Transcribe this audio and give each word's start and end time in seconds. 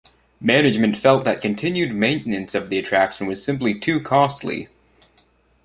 Management 0.39 0.97
felt 0.97 1.25
that 1.25 1.41
continual 1.43 1.93
maintenance 1.93 2.55
of 2.55 2.71
the 2.71 2.79
attraction 2.79 3.27
was 3.27 3.43
simply 3.45 3.79
too 3.79 3.99
costly. 3.99 4.67